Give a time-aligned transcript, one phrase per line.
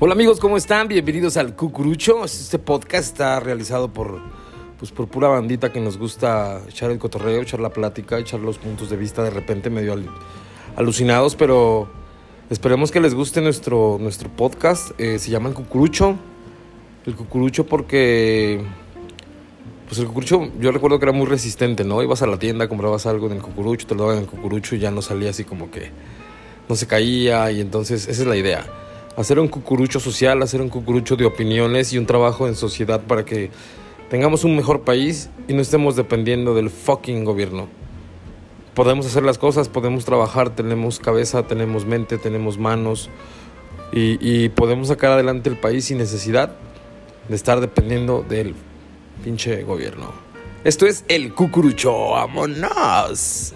[0.00, 0.88] Hola amigos, ¿cómo están?
[0.88, 2.24] Bienvenidos al Cucurucho.
[2.24, 4.20] Este podcast está realizado por,
[4.78, 8.58] pues, por pura bandita que nos gusta echar el cotorreo, echar la plática, echar los
[8.58, 10.08] puntos de vista de repente medio al-
[10.76, 11.88] alucinados, pero
[12.50, 14.90] esperemos que les guste nuestro, nuestro podcast.
[14.98, 16.16] Eh, se llama el Cucurucho.
[17.06, 18.62] El Cucurucho porque...
[19.86, 22.02] Pues el cucurucho, yo recuerdo que era muy resistente, ¿no?
[22.02, 24.74] Ibas a la tienda, comprabas algo en el cucurucho, te lo daban en el cucurucho
[24.74, 25.90] y ya no salía así como que
[26.70, 28.64] no se caía y entonces esa es la idea.
[29.16, 33.24] Hacer un cucurucho social, hacer un cucurucho de opiniones y un trabajo en sociedad para
[33.24, 33.50] que
[34.10, 37.68] tengamos un mejor país y no estemos dependiendo del fucking gobierno.
[38.74, 43.08] Podemos hacer las cosas, podemos trabajar, tenemos cabeza, tenemos mente, tenemos manos
[43.92, 46.56] y, podemos sacar adelante el país sin necesidad
[47.28, 48.56] de estar dependiendo del
[49.22, 50.12] pinche gobierno.
[50.64, 53.54] Esto es el cucurucho, vámonos.